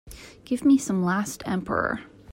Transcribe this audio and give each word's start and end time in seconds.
give 0.45 0.65
me 0.65 0.79
some 0.79 1.03
Last 1.03 1.43
Emperor 1.45 1.99